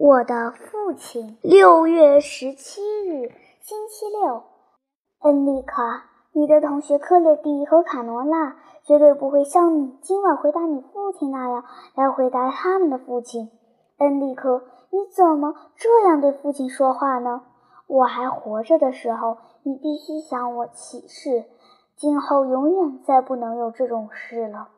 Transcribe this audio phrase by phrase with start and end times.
[0.00, 4.44] 我的父亲，六月十七日，星期六。
[5.20, 13.50] 恩利卡，你的同学克列蒂和卡罗拉绝对不会像你今晚回答你父亲那样来回答他们的父亲。
[13.98, 17.42] 恩利克，你怎么这样对父亲说话呢？
[17.86, 21.44] 我还活着的时候，你必须向我起誓，
[21.94, 24.68] 今后永远再不能有这种事了。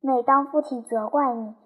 [0.00, 1.56] 每当父亲责怪你，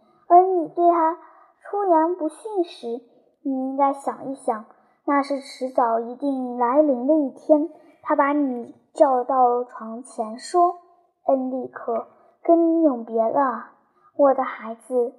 [1.74, 3.00] 出言不逊时，
[3.42, 4.64] 你应该想一想，
[5.04, 7.68] 那是迟早一定来临的一天。
[8.00, 10.76] 他把你叫到床前，说
[11.26, 12.06] ：“恩利克，
[12.44, 13.70] 跟你永别了，
[14.16, 15.14] 我的孩子。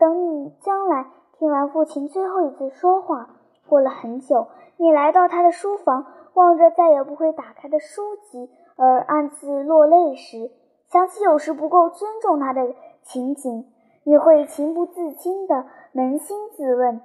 [0.00, 1.06] 等你将来
[1.38, 3.30] 听完父亲最后一次说话，
[3.68, 10.50] 过了很久，你来到他的书房，望着再也不会打开的书籍而暗自落泪时，
[10.88, 12.74] 想起有时不够尊重他的
[13.04, 13.70] 情景。”
[14.10, 17.00] 你会情不自禁地扪心自问：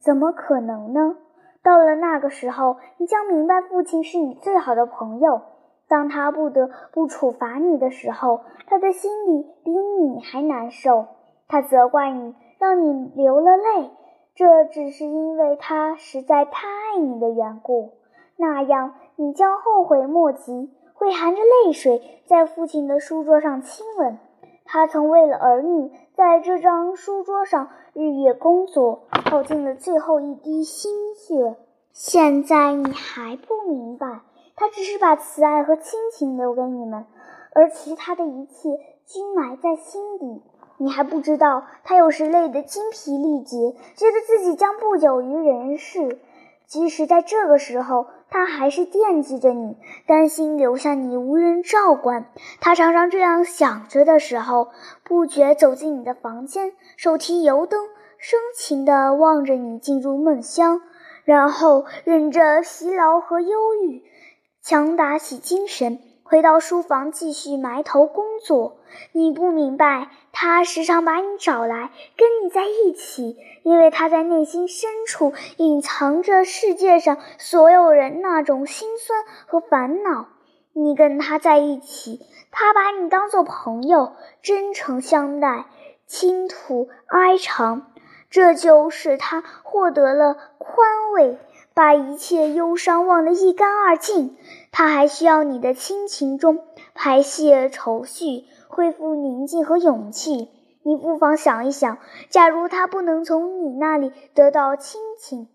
[0.00, 1.16] 怎么可能呢？
[1.64, 5.40] 到了那个时候，你将明白，父亲是你最好的朋友。
[5.88, 11.06] 当他不得不处罚你的时候，他的心里比你还难受。
[11.48, 13.90] 他责怪你，让你流了泪，
[14.36, 17.94] 这只是因为他实在太爱你的缘故。
[18.36, 24.18] 那样，你将后悔莫及，会含着泪水在父亲的书桌上亲吻。
[24.70, 31.56] 他曾为了儿女，在这张书桌上日夜工作，耗尽了最后一滴心血。
[31.94, 34.20] 现在你还不明白，
[34.56, 37.06] 他只是把慈爱和亲情留给你们，
[37.54, 40.42] 而其他的一切均埋在心底。
[40.76, 46.18] 你还不知道，他有时累得精疲力竭，觉得自己将不久于人世。
[46.68, 52.26] 即使在这个时候，他还是惦记着你，担心留下你无人照管。
[52.60, 54.68] 他常常这样想着的时候，
[55.02, 57.86] 不觉走进你的房间，手提油灯，
[58.18, 60.82] 深情地望着你进入梦乡，
[61.24, 64.02] 然后忍着疲劳和忧郁，
[64.62, 66.00] 强打起精神。
[66.22, 68.76] 回到书房，继续埋头工作。
[69.12, 80.28] 你不明白，他时常把你找来，跟你在一起，因为他在内心深处隐藏着世界上所有人那种心酸和烦恼。
[80.72, 82.20] 你跟他在一起，
[82.52, 85.64] 他把你当作朋友，真诚相待，
[86.06, 87.90] 倾吐哀长，
[88.30, 91.36] 这就使他获得了宽慰。
[91.74, 94.36] 把一切忧伤忘得一干二净，
[94.70, 98.44] 他还需要你的亲情中排泄愁绪，
[98.78, 100.50] 恢复宁静和勇气。
[100.84, 101.98] 你不妨想一想，
[102.30, 105.48] 假如他不能从你那里得到亲情，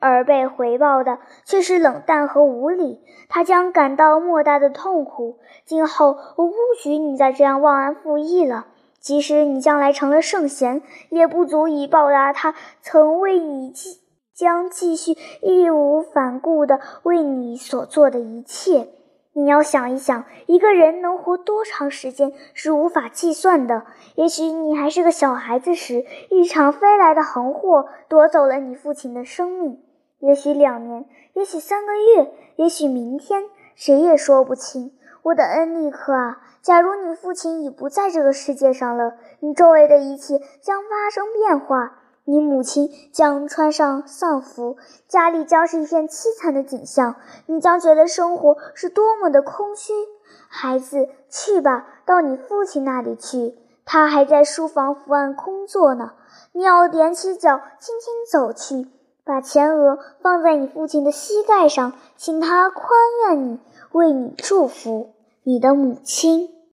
[0.00, 5.36] 而被回报的却是冷淡和无礼，他将感到莫大的痛苦。
[5.66, 8.68] 今后我不许你再这样忘恩负义了。
[9.00, 10.80] 即使你将来成了圣贤，
[11.10, 14.00] 也不足以报答他曾为你继。
[14.34, 18.88] 将继续义无反顾地为你所做的一切。
[19.34, 23.86] 你要想一想，一个人能活多长时间是无法计算的。
[24.14, 29.80] 也许你还是个小孩子时，一场飞来的横祸夺走了你父亲的生命。
[30.18, 33.44] 也许两年，也许三个月，也许明天，
[33.74, 34.92] 谁也说不清。
[35.22, 42.01] 我的恩利克啊，假如你父亲已不在这个世界上了，你周围的一切将发生变化。
[42.24, 44.76] 你母亲将穿上丧服，
[45.08, 47.16] 家里将是一片凄惨的景象。
[47.46, 49.92] 你将觉得生活是多么的空虚。
[50.48, 56.12] 孩子，去吧，到你父亲那里去，他还在书房伏案工作呢。
[56.52, 58.88] 你要踮起脚，轻轻走去，
[59.24, 62.88] 把前额放在你父亲的膝盖上，请他宽
[63.26, 63.58] 愿你，
[63.90, 65.14] 为你祝福。
[65.42, 66.50] 你的母亲。